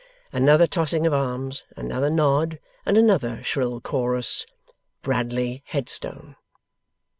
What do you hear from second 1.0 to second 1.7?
of arms,